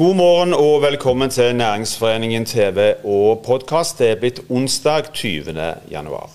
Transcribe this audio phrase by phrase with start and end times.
[0.00, 3.98] God morgen og velkommen til Næringsforeningen TV og podkast.
[3.98, 5.74] Det er blitt onsdag 20.
[5.90, 6.30] januar.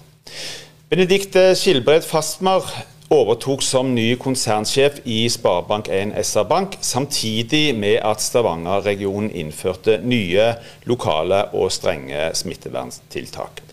[0.90, 2.62] Benedikte Skilbred Fastmar
[3.09, 11.72] overtok som ny konsernsjef i Sparebank1 SR-Bank, samtidig med at Stavanger-regionen innførte nye lokale og
[11.72, 13.63] strenge smitteverntiltak.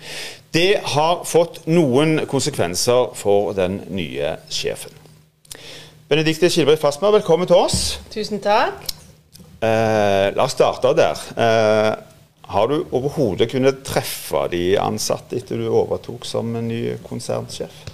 [0.55, 4.97] Det har fått noen konsekvenser for den nye sjefen.
[6.09, 8.01] Benedikte Skilbred Fastmar, velkommen til oss.
[8.11, 9.02] Tusen takk.
[9.63, 11.19] Eh, la oss starte der.
[11.37, 11.93] Eh,
[12.53, 17.85] har du overhodet kunnet treffe de ansatte etter du overtok som ny konsernsjef?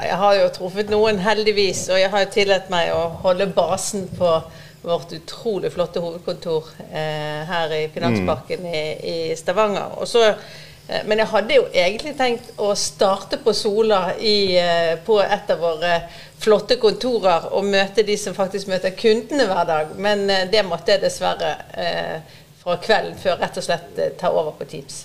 [0.00, 1.84] Jeg har jo truffet noen, heldigvis.
[1.92, 4.32] Og jeg har jo tillatt meg å holde basen på
[4.80, 8.72] vårt utrolig flotte hovedkontor eh, her i Finansparken mm.
[8.72, 8.82] i,
[9.12, 9.98] i, Stavanger.
[10.08, 15.20] Så, eh, men jeg hadde jo egentlig tenkt å starte på Sola i, eh, på
[15.20, 15.98] et av våre
[16.40, 19.94] flotte kontorer og møte de som faktisk møter kundene hver dag.
[20.00, 24.32] Men eh, det måtte jeg dessverre eh, fra kvelden før rett og slett eh, ta
[24.32, 25.02] over på Teams.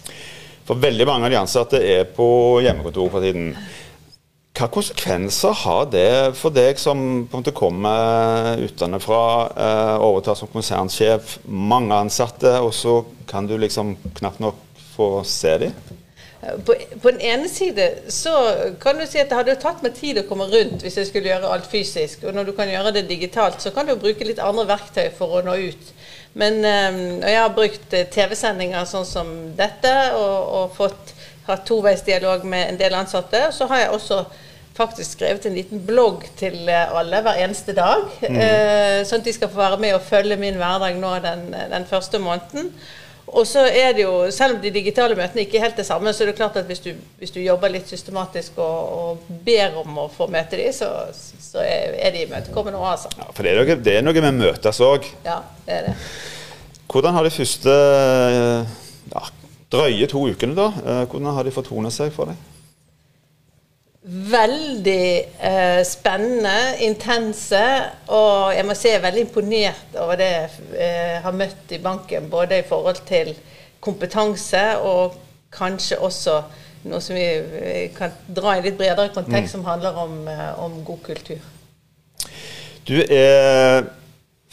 [0.66, 2.28] For veldig mange av de ansatte er på
[2.66, 3.52] hjemmekontor for tiden.
[4.56, 6.97] Hva konsekvenser har det for deg som
[7.28, 9.19] på en måte kommer utenfra,
[10.00, 14.63] overtar som konsernsjef, mange ansatte, og så kan du liksom knapt nok
[14.95, 15.75] få se dem?
[16.65, 18.33] På, på, den ene side så
[18.81, 21.31] kan du si at det hadde tatt meg tid å komme rundt hvis jeg skulle
[21.31, 22.25] gjøre alt fysisk.
[22.27, 25.39] Og når du kan gjøre det digitalt, så kan du bruke litt andre verktøy for
[25.39, 25.91] å nå ut.
[26.35, 31.13] Men um, jeg har brukt eh, TV-sendinger sånn som dette, og, og fått
[31.45, 33.47] hatt toveisdialog med en del ansatte.
[33.47, 34.19] Og så har jeg også
[34.75, 38.09] faktisk skrevet en liten blogg til eh, alle hver eneste dag.
[38.25, 38.38] Mm.
[38.41, 41.89] Uh, sånn at de skal få være med og følge min hverdag nå den, den
[41.89, 42.73] første måneden.
[43.36, 46.14] Og så er det jo, Selv om de digitale møtene ikke er helt det samme,
[46.14, 49.75] så er det klart at hvis du, hvis du jobber litt systematisk og, og, ber
[49.81, 53.12] om å få møte de, så, så er de imøtekommende òg, altså.
[53.19, 55.09] Ja, for det er, noe, det er noe med møtes òg.
[55.28, 55.96] Ja, det er det.
[56.91, 57.75] Hvordan har de første
[59.12, 59.23] ja,
[59.73, 60.69] drøye to ukene, da?
[60.79, 62.54] Eh, hvordan har de fortonet seg for deg?
[64.05, 65.05] Veldig
[65.41, 67.61] eh, spennende, intense,
[68.13, 71.81] og jeg må si jeg er veldig imponert over det jeg eh, har møtt i
[71.81, 72.29] banken.
[72.29, 73.33] Både i forhold til
[73.81, 75.17] kompetanse og
[75.55, 76.38] kanskje også
[76.85, 79.53] noe som vi kan dra i litt bredere kontekst, mm.
[79.55, 81.41] som handler om, eh, om god kultur.
[82.85, 83.87] Du er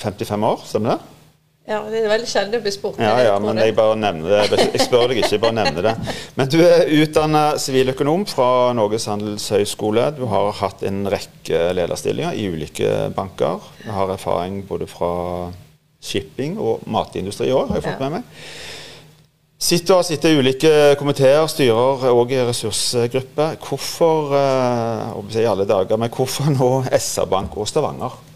[0.00, 1.11] 55 år, stemmer det?
[1.62, 2.98] Ja, det er veldig sjelden å bli spurt.
[2.98, 4.64] Ja, ja, men jeg bare nevner det.
[4.74, 6.14] Jeg spør deg ikke, jeg bare nevner det.
[6.34, 10.08] Men du er utdanna siviløkonom fra Norges handelshøyskole.
[10.16, 13.62] Du har hatt en rekke lederstillinger i ulike banker.
[13.84, 15.12] Du har erfaring både fra
[16.02, 18.42] shipping og matindustri òg, har jeg fått med meg.
[19.62, 23.54] Sitter og sitter i ulike komiteer, styrer og ressursgrupper.
[23.62, 28.31] Hvorfor, eh, i alle dager, men hvorfor nå SR-Bank og Stavanger?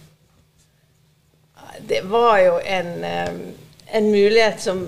[1.89, 2.93] Det var jo en,
[3.93, 4.87] en mulighet som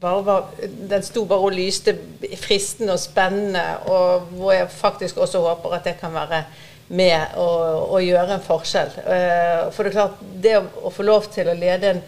[0.00, 1.96] bare var Den sto bare og lyste
[2.36, 6.44] fristende og spennende, og hvor jeg faktisk også håper at det kan være
[6.88, 7.48] med å,
[7.96, 8.92] å gjøre en forskjell.
[9.02, 12.04] Eh, for det er klart, det å, å få lov til å lede en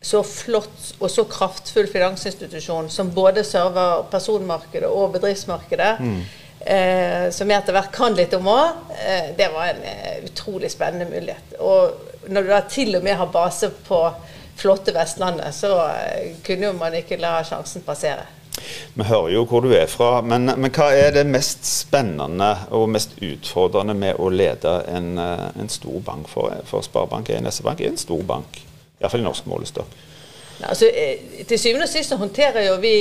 [0.00, 6.20] så flott og så kraftfull finansinstitusjon som både server personmarkedet og bedriftsmarkedet, mm.
[6.60, 10.70] Eh, som jeg etter hvert kan litt om òg, eh, det var en eh, utrolig
[10.72, 11.56] spennende mulighet.
[11.60, 14.02] Og når du da til og med har base på
[14.60, 18.26] flotte Vestlandet, så eh, kunne jo man ikke la sjansen passere.
[18.94, 22.90] Vi hører jo hvor du er fra, men, men hva er det mest spennende og
[22.92, 27.94] mest utfordrende med å lede en, eh, en stor bank for, for Sparebank1 SR-Bank er
[27.94, 28.60] en stor bank,
[29.00, 29.98] iallfall i norsk målestokk.
[30.62, 32.94] Altså, eh, til syvende og sist håndterer jo vi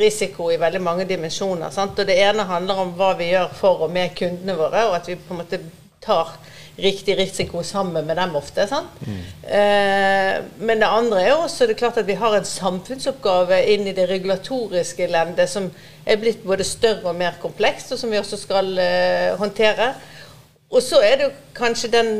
[0.00, 1.70] risiko i veldig mange dimensjoner.
[1.70, 1.98] Sant?
[1.98, 5.08] Og Det ene handler om hva vi gjør for og med kundene våre, og at
[5.08, 5.60] vi på en måte
[6.04, 6.36] tar
[6.76, 8.66] riktig risiko sammen med dem ofte.
[9.00, 9.20] Mm.
[9.48, 13.86] Eh, men det andre er også det er klart at vi har en samfunnsoppgave inn
[13.88, 15.70] i det regulatoriske lendet som
[16.06, 19.94] er blitt både større og mer komplekst, og som vi også skal eh, håndtere.
[20.70, 22.12] Og så er det jo kanskje den,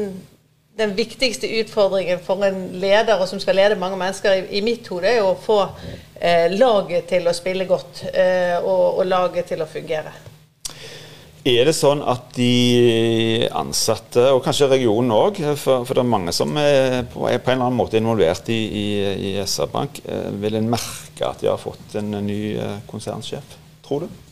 [0.77, 4.89] den, viktigste utfordringen for en leder og som skal lede mange mennesker, i, i mitt
[4.93, 5.61] hode, er jo å få
[6.21, 10.15] eh, laget til å spille godt eh, og, og laget til å fungere.
[11.47, 16.35] Er det sånn at de ansatte, og kanskje regionen òg, for, for, det er mange
[16.35, 20.29] som er på, er på en eller annen måte involvert i, i, i SR-Bank, eh,
[20.43, 23.55] vil en merke at de har fått en ny eh, konsernsjef,
[23.87, 24.26] tror du?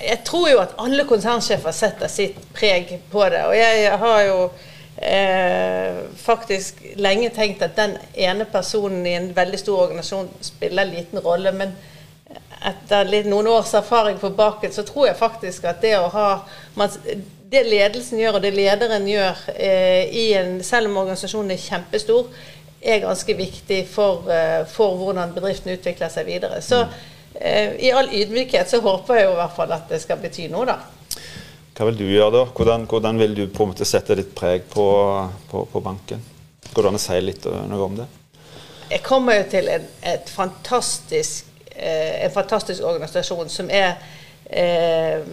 [0.00, 3.44] Jeg tror jo at alle konsernsjefer setter sitt preg på det.
[3.48, 4.38] Og jeg har jo
[4.96, 10.94] eh, faktisk lenge tenkt at den ene personen i en veldig stor organisasjon spiller en
[10.94, 11.52] liten rolle.
[11.52, 11.76] men
[12.60, 16.30] etter litt, noen års erfaring på baken, så tror jeg faktisk at det å ha
[16.76, 16.92] man,
[17.50, 22.28] Det ledelsen gjør, og det lederen gjør, eh, en, selv om organisasjonen er kjempestor,
[22.80, 26.60] er ganske viktig for, eh, for hvordan bedriften utvikler seg videre.
[26.62, 27.00] Så eh,
[27.34, 30.66] i all ydmykhet så håper jeg jo i hvert fall at det skal bety noe,
[30.66, 30.78] da.
[31.76, 32.40] Hva vil du gjøre da?
[32.52, 34.86] Hvordan, hvordan vil du på en måte sette ditt preg på,
[35.48, 36.20] på, på banken?
[36.74, 38.08] Går det an å si litt eh, noe om det?
[38.90, 39.86] Jeg kommer jo til en,
[40.28, 43.94] fantastisk, eh, en fantastisk organisasjon som er
[44.50, 45.24] eh,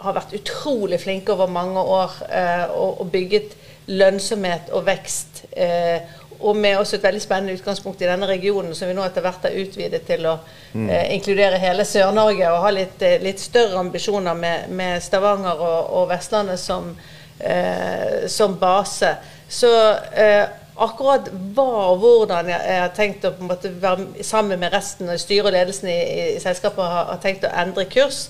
[0.00, 3.56] har vært utrolig flinke over mange år eh, og, og, bygget
[3.90, 5.44] lønnsomhet og vekst.
[5.52, 6.00] Eh,
[6.40, 9.44] og med også et veldig spennende utgangspunkt i denne regionen, som vi nå etter hvert
[9.44, 10.36] har utvidet til å
[10.72, 10.86] mm.
[10.88, 15.92] eh, inkludere hele Sør-Norge og ha litt, eh, litt, større ambisjoner med, med Stavanger og,
[15.98, 16.94] og Vestlandet som,
[17.38, 19.12] eh, som, base.
[19.48, 19.70] Så
[20.16, 20.46] eh,
[20.80, 24.72] akkurat hva og hvordan jeg, jeg, har tenkt å på en måte være sammen med
[24.72, 28.28] resten av styret og ledelsen i, i, i selskapet har, har, tenkt å endre kurs,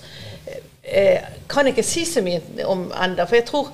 [0.82, 3.70] eh, kan jeg ikke si så mye om enda, For jeg tror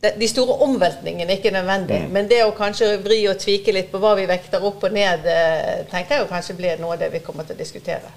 [0.00, 1.98] de store omveltningene er ikke nødvendig.
[2.04, 2.12] Mm.
[2.14, 5.26] Men det å kanskje vri og tvike litt på hva vi vekter opp og ned,
[5.26, 8.12] eh, tenker jeg kanskje blir noe av det vi kommer til å diskutere.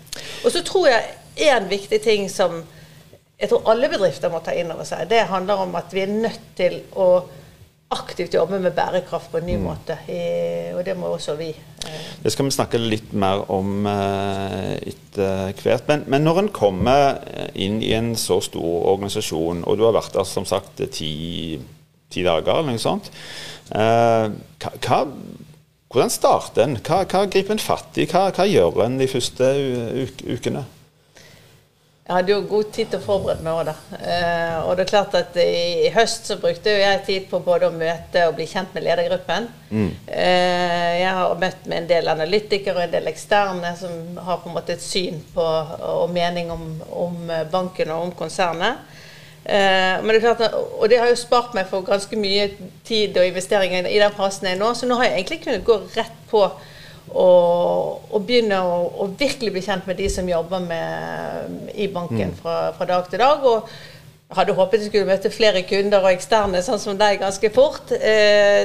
[0.46, 2.62] Og så tror jeg en viktig ting som
[3.42, 6.12] jeg tror alle bedrifter må ta inn over seg, det handler om at vi er
[6.14, 7.08] nødt til å
[7.92, 9.66] aktivt jobbe med bærekraft på en ny mm.
[9.66, 9.98] måte.
[10.08, 10.22] I,
[10.76, 11.50] og det må også vi.
[11.52, 12.00] Eh.
[12.24, 15.88] Det skal vi snakke litt mer om eh, etter hvert.
[15.90, 17.20] Men, men, når en kommer
[17.54, 21.14] inn i en så stor organisasjon, og du har vært der som sagt ti,
[22.12, 23.12] ti dager eller noe sånt,
[23.76, 25.02] eh, hva,
[25.92, 26.78] hvordan starter en?
[26.80, 28.08] Hva, hva griper en fatt i?
[28.08, 29.52] Hva, hva gjør en de første
[30.32, 30.64] ukene?
[32.12, 34.00] Jeg hadde jo god tid til å forberede meg òg, da.
[34.04, 37.70] Eh, og det er klart at i, i høst så brukte jeg tid på både
[37.70, 39.48] å møte og bli kjent med ledergruppen.
[39.70, 39.86] Mm.
[40.12, 44.52] Eh, jeg har møtt med en del analytikere og en del eksterne som har på
[44.52, 45.46] en måte et syn på
[45.88, 48.84] og mening om, om banken og om konsernet.
[49.46, 52.50] Eh, men det er klart, og det har jo spart meg for ganske mye
[52.84, 55.64] tid og investeringer i den fasen jeg er nå, så nå har jeg egentlig kunnet
[55.72, 56.44] gå rett på
[57.14, 62.32] og, og begynne å, å, virkelig bli kjent med de som jobber med, i banken
[62.32, 62.38] mm.
[62.42, 63.46] fra, fra, dag til dag.
[63.46, 63.70] og
[64.32, 67.92] hadde håpet jeg skulle møte flere kunder og eksterne sånn som deg ganske fort.
[67.92, 68.64] Eh,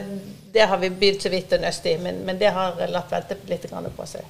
[0.54, 3.37] det har vi begynt så vidt å nøste i, men, men, det har latt vente
[3.50, 4.22] litt på seg.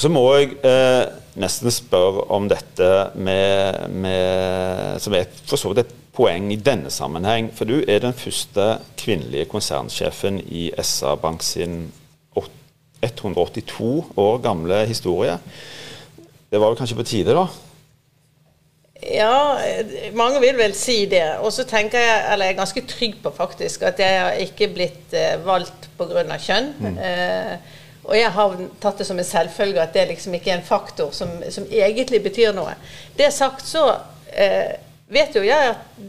[0.00, 1.06] Så må jeg eh,
[1.40, 6.92] nesten spørre om dette med, med, som er for så vidt et poeng i denne
[6.92, 7.50] sammenheng.
[7.56, 11.90] For du er den første kvinnelige konsernsjefen i SA Bank sin
[13.00, 15.38] 182 år gamle historie.
[16.50, 17.46] Det var jo kanskje på tide, da?
[19.00, 19.56] Ja,
[20.12, 21.24] mange vil vel si det.
[21.40, 24.68] Og så tenker jeg, eller jeg er ganske trygg på faktisk, at jeg har ikke
[24.74, 26.24] blitt eh, valgt pga.
[26.36, 26.72] kjønn.
[26.80, 26.98] Mm.
[26.98, 30.66] Eh, og jeg har tatt det som en selvfølge at det liksom ikke er en
[30.66, 32.74] faktor som, som egentlig betyr noe.
[33.16, 33.84] Det sagt så
[34.32, 34.76] eh,
[35.12, 36.00] vet jo jeg at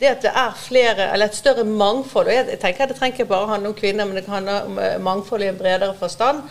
[0.00, 3.18] det at det er flere, eller et større mangfold og Jeg tenker at det trenger
[3.18, 5.94] ikke bare handle om kvinner, men det kan handle om eh, mangfold i en bredere
[5.98, 6.42] forstand.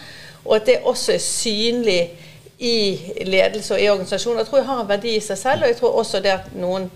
[0.45, 2.11] Og at det også er synlig
[2.59, 4.39] i ledelse og i organisasjoner.
[4.39, 6.49] Jeg tror jeg har en verdi i seg selv, og jeg tror også det at
[6.55, 6.89] noen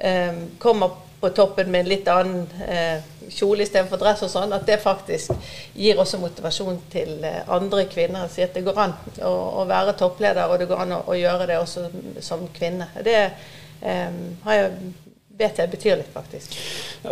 [0.00, 4.66] eh, kommer på toppen med en litt annen eh, kjole istedenfor dress og sånn, at
[4.68, 5.34] det faktisk
[5.74, 8.30] gir også motivasjon til eh, andre kvinner.
[8.30, 8.94] Si at det går an
[9.26, 11.88] å, å, være toppleder, og det går an å, å gjøre det også
[12.24, 12.86] som kvinne.
[13.02, 14.94] Det eh, har jeg
[15.38, 16.54] jeg betyr litt, faktisk.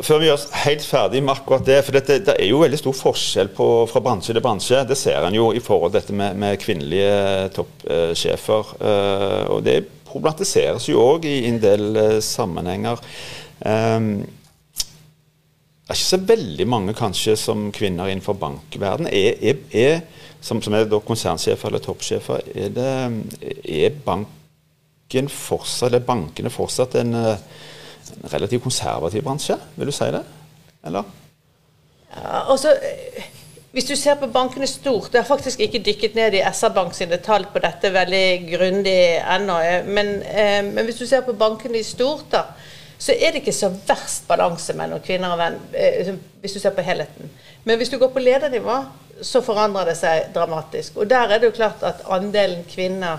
[0.02, 2.80] Før vi gjør oss helt ferdig med akkurat det, for dette, det er jo veldig
[2.80, 4.80] stor forskjell på, fra bransje til bransje.
[4.88, 8.72] Det ser en jo i forhold til dette med, med kvinnelige toppsjefer.
[8.80, 13.02] Uh, og det problematiseres jo òg i en del uh, sammenhenger.
[13.62, 14.10] Um,
[15.86, 20.00] det er ikke så veldig mange kanskje som kvinner innenfor bankverden er, er, er
[20.42, 22.42] som, som, er konsernsjefer eller toppsjefer.
[22.58, 22.90] Er, det,
[23.70, 27.62] er banken fortsatt, eller bankene fortsatt en uh,
[28.14, 30.22] en relativt konservativ bransje, vil du si det?
[30.86, 31.02] Eller?
[32.16, 32.72] Ja, altså,
[33.76, 37.18] hvis du ser på bankene stort Jeg har faktisk ikke dykket ned i SR-Bank sine
[37.20, 39.58] tall på dette veldig grundig ennå.
[39.84, 42.46] Men, eh, men, hvis du ser på bankene i stort, da,
[42.98, 46.72] så er det ikke så verst balanse mellom kvinner og menn, eh, hvis du ser
[46.72, 47.28] på helheten.
[47.64, 48.78] Men hvis du går på ledernivå,
[49.22, 50.96] så forandrer det seg dramatisk.
[50.96, 53.18] Og der er det jo klart at andelen kvinner,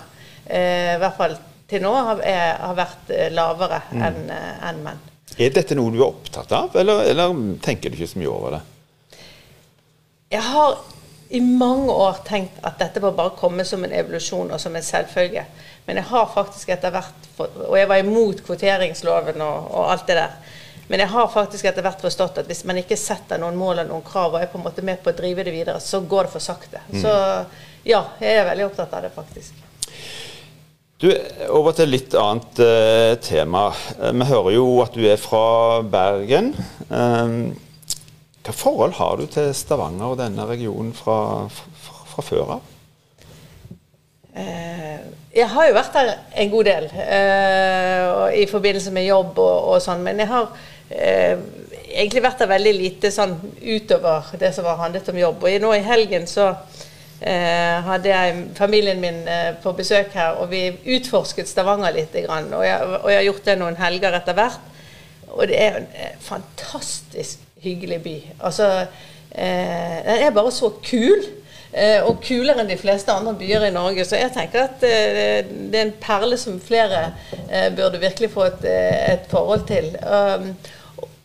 [0.49, 4.03] eh, i hvert fall til nå har, er, har vært eh, lavere mm.
[4.07, 5.05] enn eh, en menn.
[5.37, 7.33] Er dette noe du er opptatt av, eller, eller,
[7.63, 8.61] tenker du ikke så mye over det?
[10.33, 10.77] Jeg har
[11.29, 14.85] i mange år tenkt at dette må bare komme som en evolusjon og som en
[14.85, 15.43] selvfølge.
[15.87, 20.15] Men jeg har faktisk etter hvert Og jeg var imot kvoteringsloven og, og alt det
[20.17, 20.55] der.
[20.87, 23.91] Men jeg har faktisk etter hvert forstått at hvis man ikke setter noen mål eller
[23.91, 26.27] noen krav, og er på en måte med på å drive det videre, så går
[26.27, 26.81] det for sakte.
[26.87, 27.01] Mm.
[27.03, 27.13] Så
[27.87, 29.66] ja, jeg er veldig opptatt av det, faktisk.
[30.97, 31.11] Du,
[31.53, 33.67] Over til litt annet uh, tema.
[33.99, 36.55] Uh, vi hører jo at du er fra Bergen.
[36.89, 37.51] Um,
[38.41, 42.73] hva forhold har du til Stavanger og denne regionen fra, fra, fra før av?
[44.37, 45.05] Eh,
[45.37, 46.11] jeg har jo vært der
[46.41, 51.45] en god del uh, i forbindelse med jobb og, og sånn, men jeg har uh,
[51.93, 55.45] egentlig vært der veldig lite sånn utover det som har handlet om jobb.
[55.45, 56.55] Og nå i helgen så
[57.17, 59.23] hadde jeg familien min
[59.63, 62.13] på besøk her, og vi utforsket Stavanger litt.
[62.13, 64.67] Og, jeg, og jeg har gjort det noen helger etter hvert.
[65.33, 65.87] Og det er en
[66.21, 68.15] fantastisk hyggelig by.
[68.37, 68.69] Altså,
[69.33, 71.25] den er bare så kul.
[71.75, 74.05] Eh, og kulere enn de fleste andre byer i Norge.
[74.07, 77.11] Så jeg tenker at eh, det er en perle som flere
[77.49, 78.63] eh, burde virkelig få et,
[79.13, 79.91] et forhold til.
[80.01, 80.53] Um,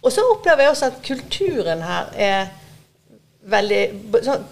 [0.03, 2.51] og så opplever jeg også at kulturen her er
[3.53, 3.83] veldig
[4.27, 4.43] sånn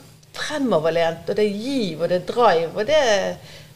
[0.41, 3.03] fremoverlent, og det er giv, og det er drive, og det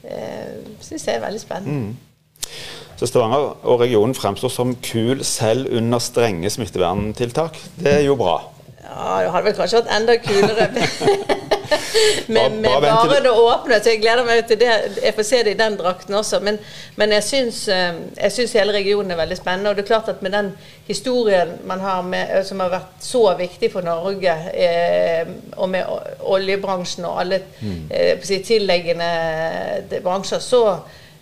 [0.04, 1.92] eh, syns jeg er veldig spennende.
[1.92, 2.50] Mm.
[2.96, 7.58] Så Stavanger og regionen fremstår som kul selv under strenge smitteverntiltak.
[7.80, 8.36] Det er jo bra.
[8.84, 10.68] Ja, det hadde vel kanskje vært enda kulere.
[12.36, 13.80] men med bare det åpne.
[13.82, 14.72] Så jeg gleder meg til det.
[15.02, 16.40] Jeg får se det i den drakten også.
[16.44, 16.58] Men,
[16.96, 19.70] men jeg, syns, eh, jeg, syns, hele regionen er veldig spennende.
[19.70, 20.52] Og det er klart at med den
[20.86, 25.84] historien man har med, eh, som har vært så viktig for Norge, eh, og med
[26.20, 27.86] oljebransjen og alle mm.
[27.90, 30.64] eh, tilleggende bransjer, så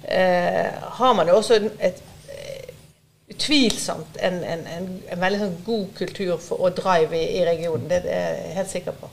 [0.09, 2.09] eh, har man jo også et
[3.33, 7.89] utvilsomt en, en, en, en veldig sånn god kultur for, og drive i, i regionen.
[7.91, 9.11] Det er jeg helt sikker på.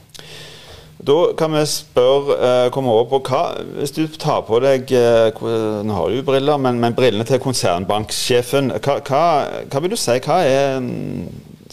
[1.10, 5.40] Da kan vi spørre, eh, komme over på hva Hvis du tar på deg eh,
[5.84, 8.70] Nå har du jo briller, men, men brillene til konsernbanksjefen.
[8.78, 9.24] Hva, hva,
[9.66, 10.20] hva, vil du si?
[10.22, 10.78] Hva er,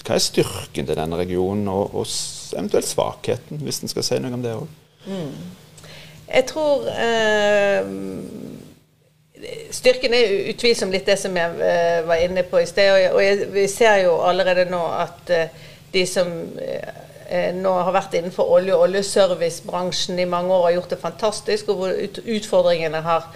[0.00, 2.08] hva er styrken til denne regionen, og, og
[2.56, 4.74] eventuelt svakheten, hvis en skal si noe om det òg?
[5.06, 5.32] Mm.
[6.26, 7.92] Jeg tror eh,
[9.70, 12.88] Styrken er utvilsomt litt det som jeg uh, var inne på i sted.
[13.12, 17.05] Og, jeg, vi ser jo allerede nå at uh, de som uh,
[17.56, 21.68] nå har vært innenfor olje- og oljeservicebransjen i mange år, har gjort det fantastisk.
[21.72, 21.94] Og hvor
[22.36, 23.28] utfordringene har,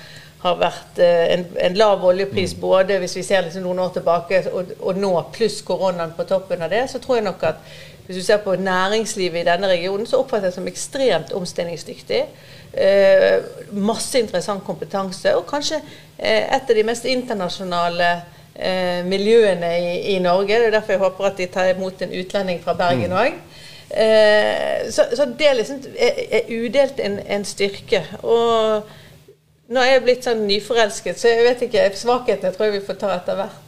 [0.45, 2.61] har vært en, en, lav oljepris mm.
[2.61, 6.63] både hvis vi ser liksom noen år tilbake og, og nå, pluss koronaen på toppen
[6.63, 7.65] av det, så tror jeg nok at
[8.11, 12.25] hvis du ser på næringslivet i denne regionen, så oppfatter jeg det som ekstremt omstillingsdyktig.
[12.75, 13.37] Eh,
[13.71, 15.79] masse interessant kompetanse, og kanskje
[16.19, 18.09] eh, et av de mest internasjonale
[18.55, 20.59] eh, miljøene i, i, Norge.
[20.59, 23.39] Det er derfor jeg håper at de tar imot en utlending fra Bergen òg.
[23.39, 23.50] Mm.
[23.91, 28.05] Så, så, det liksom er, er udelt en, en, styrke.
[28.23, 28.87] Og
[29.71, 33.01] nå er jeg blitt sånn nyforelsket, så jeg vet ikke, svakhetene tror jeg vi får
[33.03, 33.67] ta etter hvert.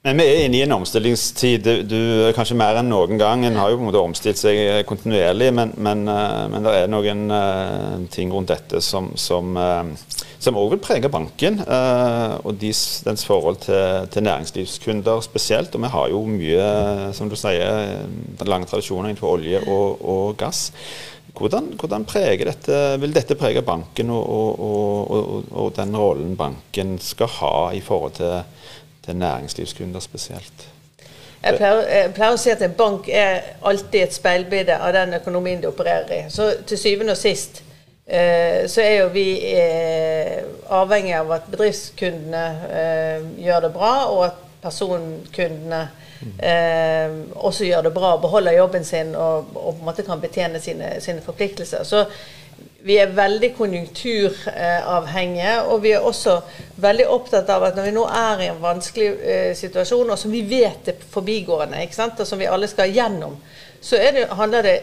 [0.00, 1.98] Men vi er inne i en omstillingstid, du,
[2.32, 3.42] kanskje mer enn noen gang.
[3.44, 6.88] En har jo på en måte omstilt seg kontinuerlig, men, men, eh, men det er
[6.88, 9.60] noen uh, ting rundt dette som, som,
[10.40, 15.74] som også vil prege banken uh, og deres, dens forhold til, til, næringslivskunder spesielt.
[15.76, 16.66] Og vi har jo mye,
[17.16, 18.06] som du sier,
[18.48, 20.70] lange tradisjoner innenfor olje og, og gass.
[21.36, 27.70] Hvordan, hvordan dette, vil dette prege banken og, og, og den rollen banken skal ha
[27.76, 28.40] i forhold til
[29.04, 30.68] til næringslivskunder spesielt.
[31.42, 35.16] Jeg pleier, jeg pleier, å si at en bank er alltid et speilbilde av den
[35.16, 36.20] økonomien de opererer i.
[36.28, 37.69] Så til syvende og sist eh,
[38.66, 40.42] så er jo vi eh,
[40.74, 45.84] avhengig av at bedriftskundene eh, gjør det bra, og at personkundene
[46.42, 50.22] eh, også gjør det bra, og beholder jobben sin og, og, på en måte kan
[50.22, 51.86] betjene sine, sine forpliktelser.
[51.86, 52.04] Så
[52.82, 56.40] vi er veldig konjunkturavhengige, og vi er også
[56.80, 60.32] veldig opptatt av at når vi nå er i en vanskelig eh, situasjon, og som
[60.32, 63.36] vi vet er forbigående, og som vi alle skal gjennom,
[63.80, 64.78] så det, handler det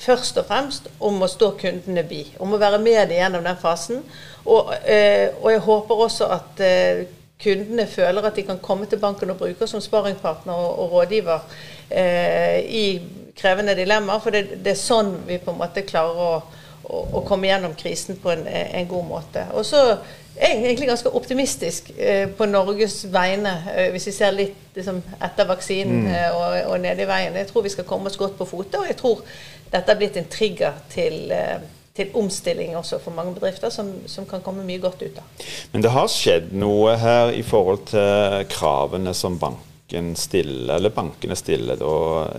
[0.00, 2.24] først og fremst om å stå kundene bi.
[2.38, 4.02] Om å være med gjennom den fasen.
[4.44, 7.06] Og, eh, og jeg håper også at eh,
[7.42, 10.94] kundene føler at de kan komme til banken og bruke oss som sparingpartner og, og
[10.96, 11.58] rådgiver
[11.90, 12.86] eh, i
[13.38, 14.22] krevende dilemmaer.
[14.24, 16.32] For det, det, er sånn vi på en måte klarer å
[16.88, 19.44] å, komme gjennom krisen på en, en, god måte.
[19.56, 19.82] Og så
[20.38, 25.00] er jeg egentlig ganske optimistisk eh, på Norges vegne, eh, hvis vi ser litt liksom,
[25.24, 26.10] etter vaksinen mm.
[26.14, 27.36] eh, og, og nede i veien.
[27.40, 29.24] Jeg tror vi skal komme oss godt på fote, og jeg tror
[29.70, 31.58] dette har blitt en trigger til, eh,
[31.96, 35.24] til omstilling også for mange bedrifter, som, som, kan komme mye godt ut av.
[35.72, 41.36] Men det har skjedd noe her i forhold til kravene som banken stiller, eller bankene
[41.38, 41.94] stiller da,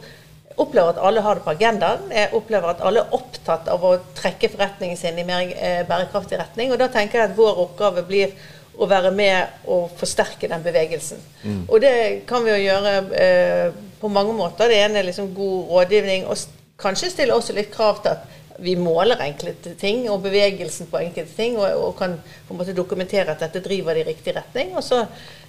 [0.60, 2.08] opplever at alle har det på agendaen.
[2.12, 6.40] Jeg opplever at alle er opptatt av å trekke forretningen sin i mer eh, bærekraftig
[6.40, 6.72] retning.
[6.72, 8.34] Og da tenker jeg at vår oppgave blir
[8.72, 11.20] å være med og forsterke den bevegelsen.
[11.42, 11.62] Mm.
[11.68, 11.94] Og det
[12.28, 14.70] kan vi jo gjøre eh, på mange måter.
[14.70, 16.26] Det ene er liksom god rådgivning.
[16.26, 16.36] og
[16.82, 18.30] kanskje stille også litt krav til at
[18.62, 22.74] vi måler enkelte ting, og bevegelsen på enkelte ting, og, og kan på en måte
[22.76, 24.74] dokumentere at dette driver det i riktig retning.
[24.76, 25.04] Og så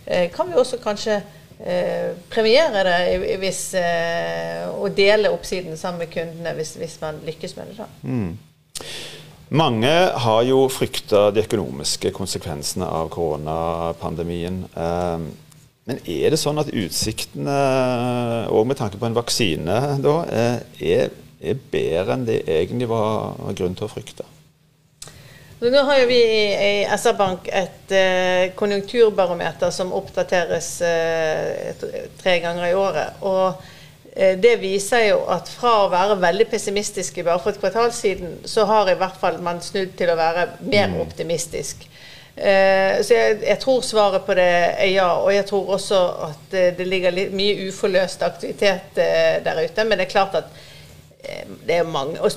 [0.05, 1.19] eh, kan vi også kanskje
[1.59, 7.55] eh, premiere det hvis, eh, og dele oppsiden sammen med kundene hvis, hvis man lykkes
[7.57, 7.77] med det.
[7.83, 7.89] da.
[8.03, 8.37] Mm.
[9.53, 9.93] Mange
[10.25, 14.63] har jo frykta de økonomiske konsekvensene av koronapandemien.
[14.73, 15.25] Eh,
[15.83, 17.57] men er det sånn at utsiktene,
[18.47, 21.11] og med tanke på en vaksine, da, eh, er
[21.43, 24.25] er bedre enn det egentlig var grunn til å frykte.
[25.71, 31.85] Nå har jo vi i SR-Bank et eh, konjunkturbarometer som oppdateres eh,
[32.19, 33.21] tre ganger i året.
[33.21, 33.61] og
[34.15, 38.39] eh, det viser jo at fra å være veldig pessimistiske bare for et kvartal siden,
[38.43, 40.99] så har i hvert fall man snudd til å være mer mm.
[41.05, 41.87] optimistisk.
[42.35, 45.11] Eh, så jeg, jeg, tror svaret på det er ja.
[45.21, 49.85] Og jeg tror også at det, ligger litt, mye uforløst aktivitet der ute.
[49.85, 50.51] Men det er klart at
[51.63, 52.31] det er mange, og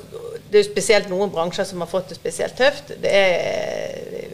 [0.51, 2.95] det er jo spesielt noen bransjer som har fått det spesielt tøft.
[3.03, 4.33] Det er,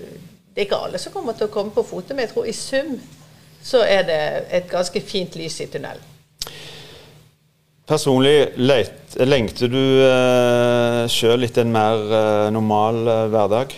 [0.53, 2.57] det er ikke alle som kommer til å komme på fote, men jeg tror i
[2.57, 2.97] sum
[3.63, 4.23] så er det
[4.59, 6.09] et ganske fint lys i tunnelen.
[7.89, 13.75] Personlig leit, lengter du eh, sjøl etter en mer eh, normal eh, hverdag?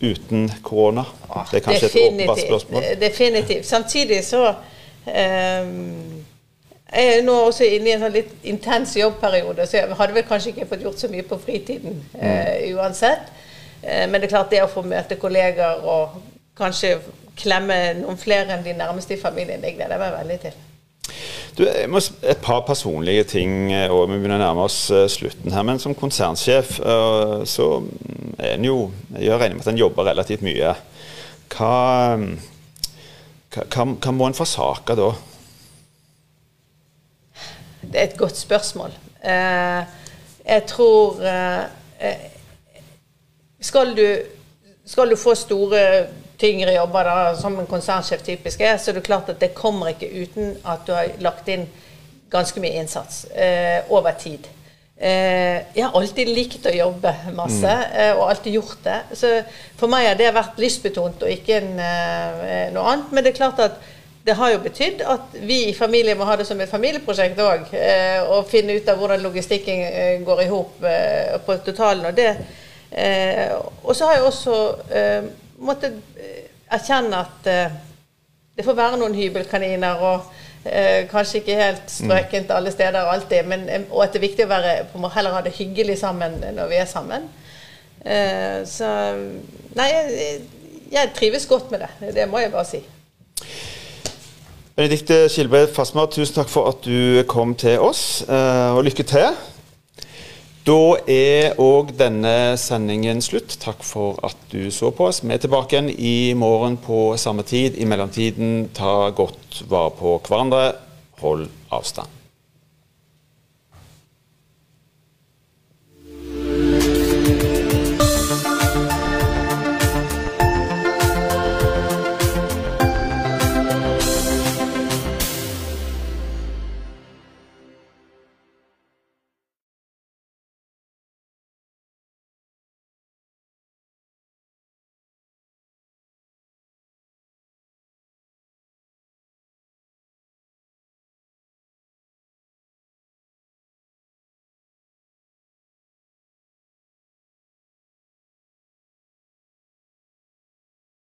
[0.00, 1.04] Uten korona?
[1.50, 2.00] Det er kanskje Definitivt.
[2.00, 2.86] et åpenbart spørsmål?
[3.00, 3.68] Definitivt.
[3.68, 4.46] Samtidig så
[5.04, 5.68] eh,
[6.90, 10.26] jeg er nå også inne i en sånn litt intens jobbperiode, så jeg hadde vel
[10.26, 12.80] kanskje ikke fått gjort så mye på fritiden eh, mm.
[12.80, 13.30] uansett.
[13.82, 16.18] Eh, men det er klart det å få møte kolleger og
[16.58, 16.96] kanskje
[17.38, 20.58] klemme noen flere enn de nærmeste i familien, det gleder jeg meg veldig til.
[21.60, 25.54] Du, må, et par personlige ting, eh, og vi begynner å nærme oss uh, slutten
[25.54, 25.66] her.
[25.66, 26.76] Men som konsernsjef
[27.46, 27.70] så
[28.38, 28.76] er en jo
[29.14, 30.74] Jeg regner med at en jobber relativt mye.
[31.54, 31.74] Hva,
[33.54, 35.12] hva, hva må en forsake da?
[37.90, 38.92] Det er et godt spørsmål.
[39.24, 39.82] Eh,
[40.46, 42.14] jeg tror eh,
[43.60, 44.06] skal, du,
[44.86, 46.06] skal du få store,
[46.40, 49.90] tyngre jobber, da, som en konsernsjef typisk er, så er det klart at det kommer
[49.92, 51.66] ikke uten at du har lagt inn
[52.30, 54.46] ganske mye innsats eh, over tid.
[55.00, 57.94] Eh, jeg har alltid likt å jobbe masse, mm.
[58.02, 58.98] eh, og alltid gjort det.
[59.16, 59.30] Så
[59.80, 63.12] for meg har det vært lystbetont og ikke en, eh, noe annet.
[63.12, 63.80] Men det er klart at
[64.24, 67.70] det har jo betydd at vi i familien må ha det som et familieprosjekt òg.
[67.72, 72.10] Eh, og finne ut av hvordan logistikken eh, går i hop eh, på totalen.
[72.10, 72.34] Og, det,
[72.90, 74.58] eh, og så har jeg også
[74.92, 75.30] eh,
[75.64, 80.04] måttet eh, erkjenne at det får være noen hybelkaniner.
[80.10, 80.36] og
[81.08, 84.74] kanskje ikke helt strøkent alle steder alltid, men, og at det er viktig å være,
[85.14, 87.24] heller ha det hyggelig sammen når vi er sammen.
[88.68, 88.90] så
[89.80, 90.42] Nei, jeg,
[90.92, 92.12] jeg trives godt med det.
[92.20, 92.82] Det må jeg bare si.
[94.80, 99.34] Benedikte Skilbred Fasmar, tusen takk for at du kom til oss, eh, og lykke til.
[100.64, 103.58] Da er òg denne sendingen slutt.
[103.60, 105.20] Takk for at du så på oss.
[105.20, 107.76] Vi er tilbake igjen i morgen på samme tid.
[107.76, 110.72] I mellomtiden, ta godt vare på hverandre.
[111.20, 112.19] Hold avstand.